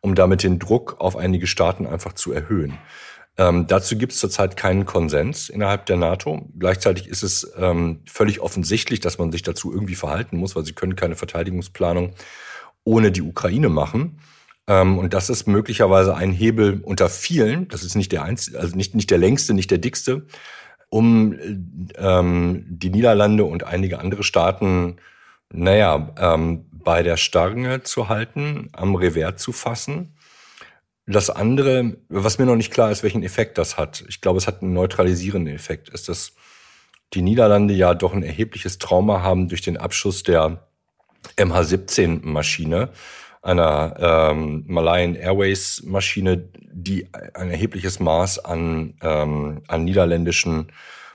um 0.00 0.16
damit 0.16 0.42
den 0.42 0.58
Druck 0.58 0.96
auf 0.98 1.16
einige 1.16 1.46
Staaten 1.46 1.86
einfach 1.86 2.12
zu 2.12 2.32
erhöhen. 2.32 2.76
Ähm, 3.38 3.68
dazu 3.68 3.96
gibt 3.96 4.12
es 4.12 4.18
zurzeit 4.18 4.56
keinen 4.56 4.84
Konsens 4.84 5.48
innerhalb 5.48 5.86
der 5.86 5.96
NATO. 5.96 6.48
Gleichzeitig 6.58 7.06
ist 7.06 7.22
es 7.22 7.52
ähm, 7.56 8.00
völlig 8.04 8.40
offensichtlich, 8.40 8.98
dass 8.98 9.18
man 9.18 9.30
sich 9.30 9.44
dazu 9.44 9.72
irgendwie 9.72 9.94
verhalten 9.94 10.36
muss, 10.36 10.56
weil 10.56 10.64
sie 10.64 10.72
können 10.72 10.96
keine 10.96 11.14
Verteidigungsplanung 11.14 12.14
ohne 12.82 13.12
die 13.12 13.22
Ukraine 13.22 13.68
machen. 13.68 14.18
Ähm, 14.66 14.98
und 14.98 15.14
das 15.14 15.30
ist 15.30 15.46
möglicherweise 15.46 16.16
ein 16.16 16.32
Hebel 16.32 16.80
unter 16.82 17.08
vielen. 17.08 17.68
Das 17.68 17.84
ist 17.84 17.94
nicht 17.94 18.10
der 18.10 18.24
einzige, 18.24 18.58
also 18.58 18.74
nicht, 18.74 18.96
nicht 18.96 19.10
der 19.10 19.18
längste, 19.18 19.54
nicht 19.54 19.70
der 19.70 19.78
dickste, 19.78 20.26
um 20.90 21.38
ähm, 21.96 22.64
die 22.68 22.90
Niederlande 22.90 23.44
und 23.44 23.64
einige 23.64 23.98
andere 24.00 24.22
Staaten, 24.22 24.96
naja, 25.52 26.14
ähm, 26.18 26.66
bei 26.72 27.02
der 27.02 27.16
Stange 27.16 27.82
zu 27.82 28.08
halten, 28.08 28.70
am 28.72 28.94
Revers 28.94 29.42
zu 29.42 29.52
fassen. 29.52 30.14
Das 31.06 31.30
andere, 31.30 31.96
was 32.08 32.38
mir 32.38 32.46
noch 32.46 32.56
nicht 32.56 32.72
klar 32.72 32.90
ist, 32.90 33.02
welchen 33.02 33.22
Effekt 33.22 33.58
das 33.58 33.78
hat. 33.78 34.04
Ich 34.08 34.20
glaube, 34.20 34.38
es 34.38 34.46
hat 34.46 34.62
einen 34.62 34.74
neutralisierenden 34.74 35.54
Effekt. 35.54 35.88
Ist, 35.88 36.08
dass 36.08 36.34
die 37.14 37.22
Niederlande 37.22 37.74
ja 37.74 37.94
doch 37.94 38.12
ein 38.12 38.22
erhebliches 38.22 38.78
Trauma 38.78 39.22
haben 39.22 39.48
durch 39.48 39.62
den 39.62 39.78
Abschuss 39.78 40.22
der 40.22 40.68
MH17-Maschine 41.36 42.90
einer 43.48 44.30
ähm, 44.30 44.64
Malayan 44.66 45.14
Airways 45.14 45.82
Maschine, 45.84 46.48
die 46.70 47.08
ein 47.34 47.50
erhebliches 47.50 47.98
Maß 47.98 48.44
an, 48.44 48.94
ähm, 49.02 49.62
an 49.66 49.84
niederländischen 49.84 50.70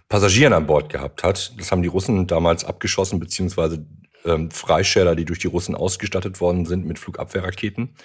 Passagieren 0.09 0.53
an 0.53 0.65
Bord 0.65 0.91
gehabt 0.91 1.23
hat. 1.23 1.53
Das 1.57 1.71
haben 1.71 1.83
die 1.83 1.89
Russen 1.89 2.27
damals 2.27 2.65
abgeschossen, 2.65 3.19
beziehungsweise 3.19 3.85
ähm, 4.25 4.51
Freischäler, 4.51 5.15
die 5.15 5.25
durch 5.25 5.39
die 5.39 5.47
Russen 5.47 5.75
ausgestattet 5.75 6.41
worden 6.41 6.65
sind 6.65 6.85
mit 6.85 6.99
Flugabwehrraketen. 6.99 7.95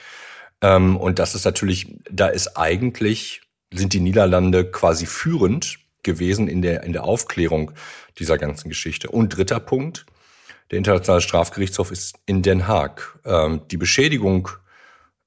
Ähm, 0.60 0.96
und 0.96 1.18
das 1.18 1.34
ist 1.34 1.44
natürlich, 1.44 1.96
da 2.10 2.28
ist 2.28 2.56
eigentlich, 2.56 3.40
sind 3.72 3.92
die 3.92 4.00
Niederlande 4.00 4.70
quasi 4.70 5.06
führend 5.06 5.78
gewesen 6.02 6.48
in 6.48 6.62
der, 6.62 6.82
in 6.84 6.92
der 6.92 7.04
Aufklärung 7.04 7.72
dieser 8.18 8.38
ganzen 8.38 8.68
Geschichte. 8.68 9.10
Und 9.10 9.36
dritter 9.36 9.60
Punkt, 9.60 10.06
der 10.70 10.78
Internationale 10.78 11.22
Strafgerichtshof 11.22 11.90
ist 11.90 12.16
in 12.26 12.42
Den 12.42 12.68
Haag. 12.68 13.18
Ähm, 13.24 13.62
die 13.70 13.76
Beschädigung 13.76 14.48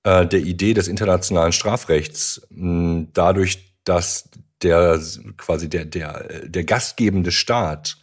äh, 0.04 0.26
der 0.26 0.40
Idee 0.40 0.74
des 0.74 0.88
internationalen 0.88 1.52
Strafrechts 1.52 2.48
dadurch, 2.50 3.76
dass 3.84 4.30
der 4.62 5.00
quasi 5.38 5.70
der, 5.70 5.86
der, 5.86 6.44
der 6.46 6.64
gastgebende 6.64 7.32
Staat 7.32 7.98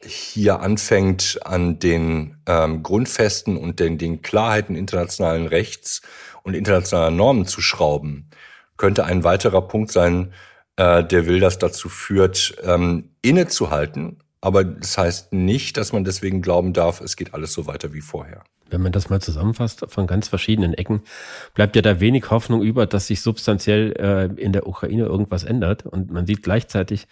hier 0.00 0.60
anfängt, 0.60 1.40
an 1.44 1.78
den 1.78 2.36
ähm, 2.46 2.82
Grundfesten 2.82 3.56
und 3.56 3.80
den, 3.80 3.98
den 3.98 4.22
Klarheiten 4.22 4.76
internationalen 4.76 5.46
Rechts 5.46 6.02
und 6.42 6.54
internationaler 6.54 7.10
Normen 7.10 7.46
zu 7.46 7.60
schrauben, 7.60 8.30
könnte 8.76 9.04
ein 9.04 9.24
weiterer 9.24 9.62
Punkt 9.62 9.90
sein, 9.90 10.32
äh, 10.76 11.02
der 11.02 11.26
will, 11.26 11.40
das 11.40 11.58
dazu 11.58 11.88
führt, 11.88 12.56
ähm, 12.62 13.16
innezuhalten 13.22 14.18
aber 14.46 14.62
das 14.62 14.96
heißt 14.96 15.32
nicht, 15.32 15.76
dass 15.76 15.92
man 15.92 16.04
deswegen 16.04 16.40
glauben 16.40 16.72
darf, 16.72 17.00
es 17.00 17.16
geht 17.16 17.34
alles 17.34 17.52
so 17.52 17.66
weiter 17.66 17.92
wie 17.92 18.00
vorher. 18.00 18.44
Wenn 18.70 18.80
man 18.80 18.92
das 18.92 19.10
mal 19.10 19.20
zusammenfasst 19.20 19.84
von 19.88 20.06
ganz 20.06 20.28
verschiedenen 20.28 20.72
Ecken, 20.72 21.02
bleibt 21.54 21.74
ja 21.74 21.82
da 21.82 21.98
wenig 21.98 22.30
Hoffnung 22.30 22.62
über, 22.62 22.86
dass 22.86 23.08
sich 23.08 23.22
substanziell 23.22 23.94
äh, 23.98 24.40
in 24.40 24.52
der 24.52 24.68
Ukraine 24.68 25.06
irgendwas 25.06 25.42
ändert. 25.42 25.84
Und 25.84 26.12
man 26.12 26.26
sieht 26.26 26.44
gleichzeitig, 26.44 27.08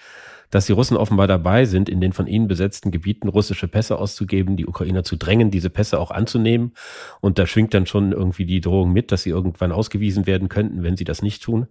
dass 0.51 0.67
die 0.67 0.73
Russen 0.73 0.97
offenbar 0.97 1.27
dabei 1.27 1.65
sind, 1.65 1.89
in 1.89 2.01
den 2.01 2.13
von 2.13 2.29
ihnen 2.29 2.47
besetzten 2.47 2.93
Gebieten 2.93 3.27
russische 3.27 3.67
Pässe 3.67 3.99
auszugeben, 3.99 4.57
die 4.57 4.67
Ukrainer 4.67 5.03
zu 5.03 5.17
drängen, 5.17 5.51
diese 5.51 5.71
Pässe 5.71 5.99
auch 5.99 6.13
anzunehmen. 6.13 6.75
Und 7.21 7.41
da 7.41 7.47
schwingt 7.49 7.75
dann 7.75 7.87
schon 7.87 8.13
irgendwie 8.13 8.47
die 8.47 8.61
Drohung 8.61 8.93
mit, 8.93 9.11
dass 9.11 9.25
sie 9.25 9.31
irgendwann 9.31 9.73
ausgewiesen 9.73 10.29
werden 10.29 10.49
könnten, 10.49 10.85
wenn 10.85 10.97
sie 10.97 11.03
das 11.03 11.21
nicht 11.21 11.43
tun. 11.43 11.67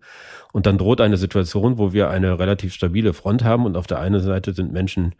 Und 0.51 0.65
dann 0.65 0.77
droht 0.77 1.00
eine 1.00 1.15
Situation, 1.15 1.77
wo 1.77 1.93
wir 1.93 2.10
eine 2.10 2.38
relativ 2.38 2.74
stabile 2.74 3.13
Front 3.13 3.46
haben 3.46 3.65
und 3.65 3.77
auf 3.77 3.88
der 3.88 4.00
einen 4.00 4.20
Seite 4.20 4.53
sind 4.53 4.74
Menschen 4.74 5.15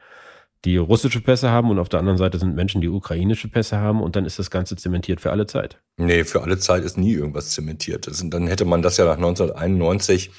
die 0.66 0.78
russische 0.78 1.20
Pässe 1.20 1.50
haben 1.50 1.70
und 1.70 1.80
auf 1.80 1.90
der 1.90 2.00
anderen 2.00 2.18
Seite 2.18 2.40
sind 2.40 2.56
Menschen, 2.56 2.80
die 2.80 2.88
ukrainische 2.88 3.50
Pässe 3.50 3.80
haben 3.80 4.02
und 4.02 4.16
dann 4.16 4.26
ist 4.26 4.40
das 4.40 4.50
Ganze 4.50 4.76
zementiert 4.76 5.20
für 5.20 5.32
alle 5.32 5.46
Zeit. 5.46 5.80
Nee, 5.98 6.24
für 6.24 6.42
alle 6.42 6.58
Zeit 6.58 6.84
ist 6.84 6.98
nie 6.98 7.14
irgendwas 7.14 7.50
zementiert. 7.50 8.08
Das, 8.08 8.24
dann 8.26 8.48
hätte 8.48 8.66
man 8.66 8.82
das 8.82 8.98
ja 8.98 9.06
nach 9.06 9.18
1991 9.18 10.32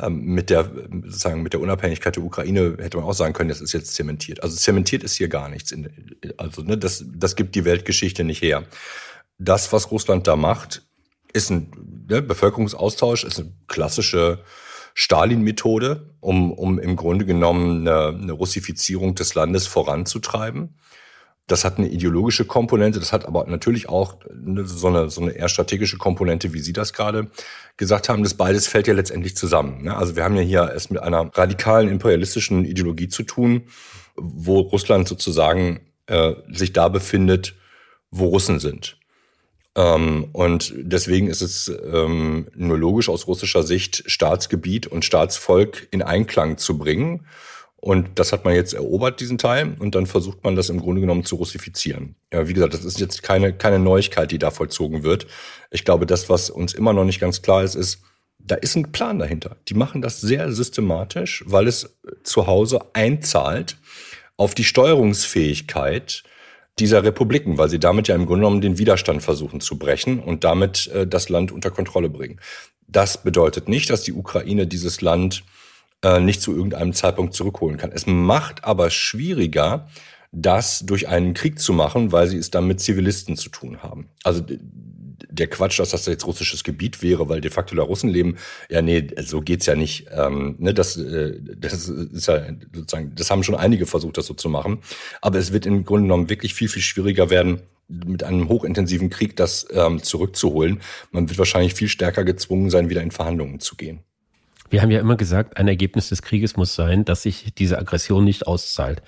ähm, 0.00 0.22
mit 0.24 0.50
der 0.50 0.70
sozusagen 1.04 1.42
mit 1.42 1.52
der 1.52 1.60
Unabhängigkeit 1.60 2.16
der 2.16 2.24
Ukraine 2.24 2.76
hätte 2.78 2.98
man 2.98 3.06
auch 3.06 3.14
sagen 3.14 3.32
können, 3.32 3.48
das 3.48 3.60
ist 3.60 3.72
jetzt 3.72 3.94
zementiert. 3.94 4.42
Also 4.42 4.56
zementiert 4.56 5.02
ist 5.02 5.14
hier 5.14 5.28
gar 5.28 5.48
nichts. 5.48 5.72
In, 5.72 5.88
also 6.36 6.62
ne, 6.62 6.76
das 6.76 7.04
das 7.14 7.36
gibt 7.36 7.54
die 7.54 7.64
Weltgeschichte 7.64 8.24
nicht 8.24 8.42
her. 8.42 8.64
Das, 9.38 9.72
was 9.72 9.90
Russland 9.90 10.26
da 10.26 10.36
macht, 10.36 10.82
ist 11.32 11.50
ein 11.50 11.70
ne, 12.08 12.22
Bevölkerungsaustausch, 12.22 13.24
ist 13.24 13.38
eine 13.38 13.52
klassische 13.66 14.40
Stalin-Methode, 14.94 16.14
um, 16.20 16.52
um 16.52 16.78
im 16.78 16.96
Grunde 16.96 17.26
genommen 17.26 17.86
eine, 17.86 18.16
eine 18.16 18.32
Russifizierung 18.32 19.14
des 19.14 19.34
Landes 19.34 19.66
voranzutreiben. 19.66 20.78
Das 21.46 21.64
hat 21.64 21.76
eine 21.76 21.88
ideologische 21.88 22.46
Komponente, 22.46 23.00
das 23.00 23.12
hat 23.12 23.26
aber 23.26 23.44
natürlich 23.46 23.88
auch 23.88 24.16
so 24.64 24.86
eine, 24.86 25.10
so 25.10 25.20
eine 25.20 25.32
eher 25.32 25.50
strategische 25.50 25.98
Komponente, 25.98 26.54
wie 26.54 26.60
Sie 26.60 26.72
das 26.72 26.94
gerade 26.94 27.30
gesagt 27.76 28.08
haben. 28.08 28.22
Das 28.22 28.34
beides 28.34 28.66
fällt 28.66 28.86
ja 28.86 28.94
letztendlich 28.94 29.36
zusammen. 29.36 29.82
Ne? 29.82 29.94
Also 29.94 30.16
wir 30.16 30.24
haben 30.24 30.36
ja 30.36 30.42
hier 30.42 30.72
es 30.74 30.88
mit 30.88 31.02
einer 31.02 31.30
radikalen 31.36 31.90
imperialistischen 31.90 32.64
Ideologie 32.64 33.08
zu 33.08 33.24
tun, 33.24 33.64
wo 34.16 34.60
Russland 34.60 35.06
sozusagen 35.06 35.80
äh, 36.06 36.32
sich 36.48 36.72
da 36.72 36.88
befindet, 36.88 37.54
wo 38.10 38.28
Russen 38.28 38.58
sind. 38.58 38.96
Ähm, 39.76 40.28
und 40.32 40.72
deswegen 40.76 41.26
ist 41.28 41.42
es 41.42 41.72
ähm, 41.92 42.46
nur 42.54 42.78
logisch 42.78 43.08
aus 43.08 43.26
russischer 43.26 43.62
Sicht, 43.62 44.04
Staatsgebiet 44.06 44.86
und 44.86 45.04
Staatsvolk 45.04 45.88
in 45.90 46.02
Einklang 46.02 46.58
zu 46.58 46.78
bringen. 46.78 47.26
Und 47.76 48.18
das 48.18 48.32
hat 48.32 48.46
man 48.46 48.54
jetzt 48.54 48.72
erobert, 48.72 49.20
diesen 49.20 49.36
Teil, 49.36 49.76
und 49.78 49.94
dann 49.94 50.06
versucht 50.06 50.42
man 50.42 50.56
das 50.56 50.70
im 50.70 50.80
Grunde 50.80 51.02
genommen 51.02 51.24
zu 51.24 51.36
russifizieren. 51.36 52.14
Ja, 52.32 52.48
wie 52.48 52.54
gesagt, 52.54 52.72
das 52.72 52.82
ist 52.84 52.98
jetzt 52.98 53.22
keine, 53.22 53.52
keine 53.52 53.78
Neuigkeit, 53.78 54.30
die 54.30 54.38
da 54.38 54.50
vollzogen 54.50 55.02
wird. 55.02 55.26
Ich 55.70 55.84
glaube, 55.84 56.06
das, 56.06 56.30
was 56.30 56.48
uns 56.48 56.72
immer 56.72 56.94
noch 56.94 57.04
nicht 57.04 57.20
ganz 57.20 57.42
klar 57.42 57.62
ist, 57.62 57.74
ist, 57.74 58.00
da 58.38 58.54
ist 58.54 58.74
ein 58.76 58.90
Plan 58.92 59.18
dahinter. 59.18 59.56
Die 59.68 59.74
machen 59.74 60.00
das 60.00 60.20
sehr 60.20 60.50
systematisch, 60.52 61.44
weil 61.46 61.66
es 61.66 61.98
zu 62.22 62.46
Hause 62.46 62.80
einzahlt 62.94 63.76
auf 64.38 64.54
die 64.54 64.64
Steuerungsfähigkeit 64.64 66.22
dieser 66.78 67.04
Republiken, 67.04 67.58
weil 67.58 67.68
sie 67.68 67.78
damit 67.78 68.08
ja 68.08 68.14
im 68.14 68.26
Grunde 68.26 68.42
genommen 68.42 68.60
den 68.60 68.78
Widerstand 68.78 69.22
versuchen 69.22 69.60
zu 69.60 69.78
brechen 69.78 70.20
und 70.20 70.44
damit 70.44 70.88
äh, 70.88 71.06
das 71.06 71.28
Land 71.28 71.52
unter 71.52 71.70
Kontrolle 71.70 72.10
bringen. 72.10 72.40
Das 72.86 73.22
bedeutet 73.22 73.68
nicht, 73.68 73.90
dass 73.90 74.02
die 74.02 74.12
Ukraine 74.12 74.66
dieses 74.66 75.00
Land 75.00 75.44
äh, 76.02 76.20
nicht 76.20 76.42
zu 76.42 76.54
irgendeinem 76.54 76.92
Zeitpunkt 76.92 77.34
zurückholen 77.34 77.76
kann. 77.76 77.92
Es 77.92 78.06
macht 78.06 78.64
aber 78.64 78.90
schwieriger, 78.90 79.88
das 80.32 80.80
durch 80.80 81.08
einen 81.08 81.32
Krieg 81.32 81.60
zu 81.60 81.72
machen, 81.72 82.12
weil 82.12 82.26
sie 82.26 82.38
es 82.38 82.50
dann 82.50 82.66
mit 82.66 82.80
Zivilisten 82.80 83.36
zu 83.36 83.48
tun 83.48 83.82
haben. 83.82 84.08
Also 84.24 84.42
der 85.28 85.48
Quatsch, 85.48 85.78
dass 85.78 85.90
das 85.90 86.06
jetzt 86.06 86.26
russisches 86.26 86.64
Gebiet 86.64 87.02
wäre, 87.02 87.28
weil 87.28 87.40
de 87.40 87.50
facto 87.50 87.74
da 87.74 87.82
Russen 87.82 88.10
leben, 88.10 88.36
ja, 88.68 88.82
nee, 88.82 89.06
so 89.20 89.40
geht's 89.40 89.66
ja 89.66 89.74
nicht. 89.74 90.06
Ähm, 90.12 90.56
ne, 90.58 90.74
das, 90.74 90.96
äh, 90.96 91.38
das 91.56 91.88
ist 91.88 92.26
ja 92.26 92.42
sozusagen, 92.74 93.12
das 93.14 93.30
haben 93.30 93.42
schon 93.42 93.54
einige 93.54 93.86
versucht, 93.86 94.18
das 94.18 94.26
so 94.26 94.34
zu 94.34 94.48
machen. 94.48 94.78
Aber 95.20 95.38
es 95.38 95.52
wird 95.52 95.66
im 95.66 95.84
Grunde 95.84 96.04
genommen 96.04 96.30
wirklich 96.30 96.54
viel, 96.54 96.68
viel 96.68 96.82
schwieriger 96.82 97.30
werden, 97.30 97.60
mit 97.88 98.22
einem 98.22 98.48
hochintensiven 98.48 99.10
Krieg 99.10 99.36
das 99.36 99.66
ähm, 99.72 100.02
zurückzuholen. 100.02 100.80
Man 101.10 101.28
wird 101.28 101.38
wahrscheinlich 101.38 101.74
viel 101.74 101.88
stärker 101.88 102.24
gezwungen 102.24 102.70
sein, 102.70 102.88
wieder 102.88 103.02
in 103.02 103.10
Verhandlungen 103.10 103.60
zu 103.60 103.76
gehen. 103.76 104.00
Wir 104.70 104.82
haben 104.82 104.90
ja 104.90 105.00
immer 105.00 105.16
gesagt, 105.16 105.56
ein 105.56 105.68
Ergebnis 105.68 106.08
des 106.08 106.22
Krieges 106.22 106.56
muss 106.56 106.74
sein, 106.74 107.04
dass 107.04 107.22
sich 107.22 107.54
diese 107.54 107.78
Aggression 107.78 108.24
nicht 108.24 108.46
auszahlt. 108.46 109.02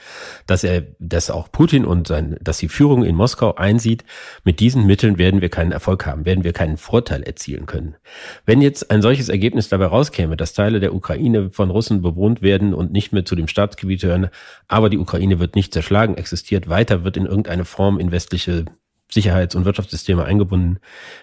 Dass 0.46 0.64
er, 0.64 0.82
dass 0.98 1.30
auch 1.30 1.50
Putin 1.50 1.84
und 1.84 2.06
sein, 2.06 2.36
dass 2.40 2.58
die 2.58 2.68
Führung 2.68 3.04
in 3.04 3.16
Moskau 3.16 3.54
einsieht, 3.54 4.04
mit 4.44 4.60
diesen 4.60 4.86
Mitteln 4.86 5.18
werden 5.18 5.40
wir 5.40 5.48
keinen 5.48 5.72
Erfolg 5.72 6.06
haben, 6.06 6.24
werden 6.24 6.44
wir 6.44 6.52
keinen 6.52 6.76
Vorteil 6.76 7.22
erzielen 7.22 7.66
können. 7.66 7.96
Wenn 8.44 8.60
jetzt 8.60 8.90
ein 8.90 9.02
solches 9.02 9.28
Ergebnis 9.28 9.68
dabei 9.68 9.86
rauskäme, 9.86 10.36
dass 10.36 10.52
Teile 10.52 10.78
der 10.78 10.94
Ukraine 10.94 11.50
von 11.50 11.70
Russen 11.70 12.02
bewohnt 12.02 12.42
werden 12.42 12.74
und 12.74 12.92
nicht 12.92 13.12
mehr 13.12 13.24
zu 13.24 13.34
dem 13.34 13.48
Staatsgebiet 13.48 14.02
hören, 14.02 14.28
aber 14.68 14.90
die 14.90 14.98
Ukraine 14.98 15.38
wird 15.38 15.56
nicht 15.56 15.72
zerschlagen, 15.72 16.16
existiert 16.16 16.68
weiter, 16.68 17.04
wird 17.04 17.16
in 17.16 17.26
irgendeine 17.26 17.64
Form 17.64 17.98
in 17.98 18.12
westliche 18.12 18.66
Sicherheits- 19.10 19.54
und 19.54 19.64
Wirtschaftssysteme 19.64 20.24
eingebunden. 20.24 20.78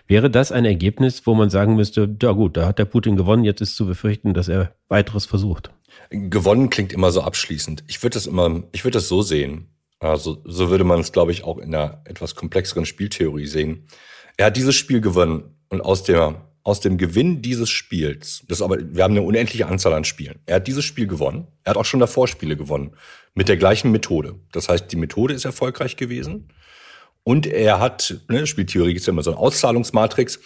Wäre 0.08 0.30
das 0.30 0.52
ein 0.52 0.66
Ergebnis, 0.66 1.26
wo 1.26 1.34
man 1.36 1.50
sagen 1.50 1.76
müsste, 1.76 2.16
ja 2.22 2.32
gut, 2.32 2.56
da 2.58 2.66
hat 2.66 2.80
der 2.80 2.86
Putin 2.86 3.18
gewonnen, 3.18 3.44
jetzt 3.44 3.62
ist 3.62 3.76
zu 3.76 3.86
befürchten, 3.86 4.34
dass 4.34 4.48
er 4.48 4.76
weiteres 4.88 5.26
versucht? 5.26 5.72
Gewonnen 6.10 6.70
klingt 6.70 6.94
immer 6.94 7.12
so 7.12 7.22
abschließend. 7.22 7.84
Ich 7.88 8.02
würde 8.02 8.16
das 8.16 8.26
immer, 8.26 8.64
ich 8.72 8.84
würde 8.84 8.98
das 8.98 9.08
so 9.08 9.22
sehen. 9.22 9.68
Also 10.00 10.42
so 10.46 10.70
würde 10.70 10.84
man 10.84 11.00
es, 11.00 11.12
glaube 11.12 11.32
ich, 11.32 11.44
auch 11.44 11.58
in 11.58 11.74
einer 11.74 12.02
etwas 12.06 12.36
komplexeren 12.36 12.86
Spieltheorie 12.86 13.48
sehen. 13.48 13.88
Er 14.38 14.48
hat 14.48 14.58
dieses 14.58 14.76
Spiel 14.76 15.02
gewonnen 15.02 15.56
und 15.70 15.82
aus 15.82 16.04
der 16.04 16.50
aus 16.64 16.80
dem 16.80 16.98
Gewinn 16.98 17.42
dieses 17.42 17.70
Spiels, 17.70 18.44
das 18.48 18.62
aber, 18.62 18.78
wir 18.80 19.04
haben 19.04 19.12
eine 19.12 19.22
unendliche 19.22 19.68
Anzahl 19.68 19.94
an 19.94 20.06
Spielen. 20.06 20.40
Er 20.46 20.56
hat 20.56 20.68
dieses 20.68 20.86
Spiel 20.86 21.08
gewonnen. 21.08 21.48
Er 21.64 21.72
hat 21.72 21.78
auch 21.78 21.86
schon 21.86 22.00
davor 22.00 22.28
Spiele 22.28 22.56
gewonnen. 22.56 22.96
Mit 23.34 23.50
der 23.50 23.58
gleichen 23.58 23.92
Methode. 23.92 24.36
Das 24.54 24.70
heißt, 24.70 24.90
die 24.92 24.96
Methode 24.96 25.34
ist 25.34 25.44
erfolgreich 25.44 25.98
gewesen. 25.98 26.48
Und 27.24 27.48
er 27.48 27.80
hat, 27.80 28.22
ne, 28.28 28.46
Spieltheorie 28.46 28.96
ist 28.96 29.08
ja 29.08 29.12
immer 29.12 29.24
so 29.24 29.32
eine 29.32 29.40
Auszahlungsmatrix, 29.40 30.40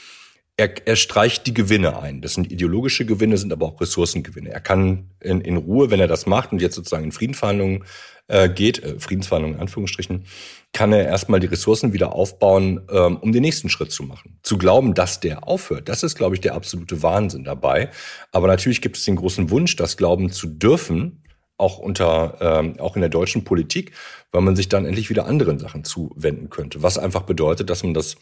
er, 0.57 0.87
er 0.87 0.95
streicht 0.95 1.45
die 1.45 1.53
Gewinne 1.53 1.99
ein. 2.01 2.21
Das 2.21 2.33
sind 2.33 2.51
ideologische 2.51 3.05
Gewinne, 3.05 3.37
sind 3.37 3.53
aber 3.53 3.67
auch 3.67 3.79
Ressourcengewinne. 3.79 4.49
Er 4.49 4.59
kann 4.59 5.11
in, 5.19 5.39
in 5.41 5.55
Ruhe, 5.55 5.91
wenn 5.91 5.99
er 5.99 6.07
das 6.07 6.25
macht 6.25 6.51
und 6.51 6.61
jetzt 6.61 6.75
sozusagen 6.75 7.03
in 7.03 7.11
Friedensverhandlungen 7.11 7.83
äh, 8.27 8.49
geht, 8.49 8.83
äh, 8.83 8.99
Friedensverhandlungen 8.99 9.57
in 9.57 9.61
Anführungsstrichen, 9.61 10.25
kann 10.73 10.93
er 10.93 11.05
erstmal 11.05 11.39
die 11.39 11.47
Ressourcen 11.47 11.93
wieder 11.93 12.13
aufbauen, 12.13 12.81
ähm, 12.91 13.17
um 13.17 13.31
den 13.31 13.43
nächsten 13.43 13.69
Schritt 13.69 13.91
zu 13.91 14.03
machen. 14.03 14.39
Zu 14.41 14.57
glauben, 14.57 14.95
dass 14.95 15.19
der 15.19 15.47
aufhört, 15.47 15.89
das 15.89 16.01
ist, 16.01 16.15
glaube 16.15 16.35
ich, 16.35 16.41
der 16.41 16.55
absolute 16.55 17.03
Wahnsinn 17.03 17.43
dabei. 17.43 17.91
Aber 18.31 18.47
natürlich 18.47 18.81
gibt 18.81 18.97
es 18.97 19.05
den 19.05 19.15
großen 19.15 19.51
Wunsch, 19.51 19.75
das 19.75 19.95
glauben 19.95 20.31
zu 20.31 20.47
dürfen, 20.47 21.23
auch 21.57 21.77
unter 21.79 22.37
ähm, 22.39 22.79
auch 22.79 22.95
in 22.95 23.01
der 23.01 23.09
deutschen 23.09 23.43
Politik, 23.43 23.91
weil 24.31 24.41
man 24.41 24.55
sich 24.55 24.69
dann 24.69 24.85
endlich 24.85 25.09
wieder 25.09 25.25
anderen 25.25 25.59
Sachen 25.59 25.83
zuwenden 25.83 26.49
könnte. 26.49 26.83
Was 26.83 26.97
einfach 26.97 27.23
bedeutet, 27.23 27.69
dass 27.69 27.83
man 27.83 27.93
das 27.93 28.17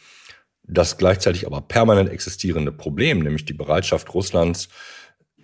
das 0.68 0.98
gleichzeitig 0.98 1.46
aber 1.46 1.62
permanent 1.62 2.10
existierende 2.10 2.72
Problem, 2.72 3.20
nämlich 3.20 3.46
die 3.46 3.54
Bereitschaft 3.54 4.14
Russlands, 4.14 4.70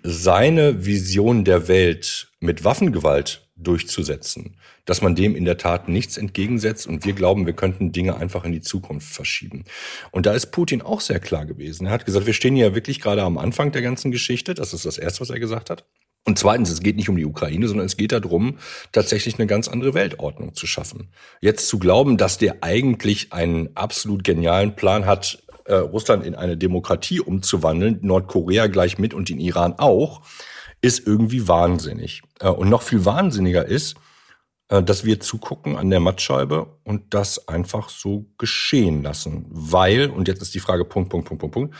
seine 0.03 0.85
Vision 0.85 1.45
der 1.45 1.67
Welt 1.67 2.31
mit 2.39 2.63
Waffengewalt 2.63 3.47
durchzusetzen, 3.55 4.57
dass 4.85 5.03
man 5.03 5.13
dem 5.13 5.35
in 5.35 5.45
der 5.45 5.57
Tat 5.57 5.87
nichts 5.87 6.17
entgegensetzt 6.17 6.87
und 6.87 7.05
wir 7.05 7.13
glauben, 7.13 7.45
wir 7.45 7.53
könnten 7.53 7.91
Dinge 7.91 8.15
einfach 8.17 8.43
in 8.43 8.51
die 8.51 8.61
Zukunft 8.61 9.13
verschieben. 9.13 9.65
Und 10.09 10.25
da 10.25 10.33
ist 10.33 10.47
Putin 10.47 10.81
auch 10.81 11.01
sehr 11.01 11.19
klar 11.19 11.45
gewesen. 11.45 11.85
Er 11.85 11.91
hat 11.91 12.05
gesagt, 12.05 12.25
wir 12.25 12.33
stehen 12.33 12.55
ja 12.55 12.73
wirklich 12.73 12.99
gerade 12.99 13.21
am 13.21 13.37
Anfang 13.37 13.71
der 13.71 13.83
ganzen 13.83 14.09
Geschichte. 14.09 14.55
Das 14.55 14.73
ist 14.73 14.85
das 14.85 14.97
Erste, 14.97 15.21
was 15.21 15.29
er 15.29 15.39
gesagt 15.39 15.69
hat. 15.69 15.85
Und 16.25 16.37
zweitens, 16.37 16.69
es 16.69 16.81
geht 16.81 16.97
nicht 16.97 17.09
um 17.09 17.15
die 17.15 17.25
Ukraine, 17.25 17.67
sondern 17.67 17.87
es 17.87 17.97
geht 17.97 18.11
darum, 18.11 18.57
tatsächlich 18.91 19.39
eine 19.39 19.47
ganz 19.47 19.67
andere 19.67 19.93
Weltordnung 19.95 20.53
zu 20.53 20.67
schaffen. 20.67 21.11
Jetzt 21.39 21.67
zu 21.67 21.79
glauben, 21.79 22.17
dass 22.17 22.37
der 22.37 22.57
eigentlich 22.61 23.33
einen 23.33 23.75
absolut 23.75 24.23
genialen 24.23 24.75
Plan 24.75 25.05
hat, 25.07 25.41
äh, 25.65 25.75
Russland 25.75 26.23
in 26.25 26.35
eine 26.35 26.57
Demokratie 26.57 27.21
umzuwandeln, 27.21 27.99
Nordkorea 28.01 28.67
gleich 28.67 28.99
mit 28.99 29.13
und 29.13 29.29
den 29.29 29.39
Iran 29.39 29.73
auch, 29.77 30.21
ist 30.81 31.05
irgendwie 31.05 31.47
wahnsinnig. 31.47 32.21
Äh, 32.39 32.49
und 32.49 32.69
noch 32.69 32.83
viel 32.83 33.05
wahnsinniger 33.05 33.65
ist, 33.65 33.95
äh, 34.69 34.83
dass 34.83 35.05
wir 35.05 35.19
zugucken 35.19 35.75
an 35.75 35.89
der 35.89 35.99
Mattscheibe 35.99 36.79
und 36.83 37.13
das 37.13 37.47
einfach 37.47 37.89
so 37.89 38.27
geschehen 38.37 39.03
lassen. 39.03 39.45
Weil, 39.49 40.09
und 40.09 40.27
jetzt 40.27 40.41
ist 40.41 40.53
die 40.53 40.59
Frage 40.59 40.85
Punkt, 40.85 41.09
Punkt, 41.09 41.27
Punkt, 41.27 41.41
Punkt, 41.41 41.53
Punkt, 41.53 41.75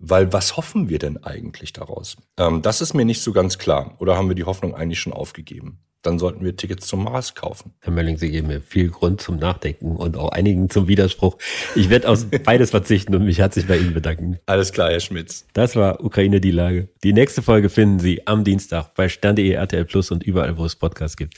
weil 0.00 0.32
was 0.32 0.56
hoffen 0.56 0.88
wir 0.88 0.98
denn 0.98 1.22
eigentlich 1.22 1.72
daraus? 1.72 2.16
Ähm, 2.38 2.62
das 2.62 2.80
ist 2.80 2.94
mir 2.94 3.04
nicht 3.04 3.22
so 3.22 3.32
ganz 3.32 3.58
klar. 3.58 3.94
Oder 3.98 4.16
haben 4.16 4.28
wir 4.28 4.34
die 4.34 4.44
Hoffnung 4.44 4.74
eigentlich 4.74 4.98
schon 4.98 5.12
aufgegeben? 5.12 5.78
Dann 6.02 6.18
sollten 6.18 6.42
wir 6.42 6.56
Tickets 6.56 6.86
zum 6.86 7.04
Mars 7.04 7.34
kaufen. 7.34 7.74
Herr 7.80 7.92
Mölling, 7.92 8.16
Sie 8.16 8.30
geben 8.30 8.48
mir 8.48 8.62
viel 8.62 8.88
Grund 8.88 9.20
zum 9.20 9.36
Nachdenken 9.36 9.96
und 9.96 10.16
auch 10.16 10.30
einigen 10.30 10.70
zum 10.70 10.88
Widerspruch. 10.88 11.36
Ich 11.74 11.90
werde 11.90 12.08
aus 12.08 12.26
beides 12.44 12.70
verzichten 12.70 13.14
und 13.14 13.26
mich 13.26 13.38
herzlich 13.38 13.66
bei 13.66 13.76
Ihnen 13.76 13.92
bedanken. 13.92 14.38
Alles 14.46 14.72
klar, 14.72 14.90
Herr 14.90 15.00
Schmitz. 15.00 15.46
Das 15.52 15.76
war 15.76 16.02
Ukraine 16.02 16.40
die 16.40 16.52
Lage. 16.52 16.88
Die 17.04 17.12
nächste 17.12 17.42
Folge 17.42 17.68
finden 17.68 17.98
Sie 17.98 18.26
am 18.26 18.44
Dienstag 18.44 18.94
bei 18.94 19.10
Stern.de, 19.10 19.50
RTL 19.50 19.84
Plus 19.84 20.10
und 20.10 20.24
überall, 20.24 20.56
wo 20.56 20.64
es 20.64 20.74
Podcasts 20.74 21.18
gibt. 21.18 21.34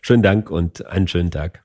Schönen 0.00 0.24
Dank 0.24 0.50
und 0.50 0.84
einen 0.86 1.06
schönen 1.06 1.30
Tag. 1.30 1.64